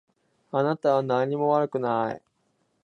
[0.51, 2.21] あなたは何も悪くない。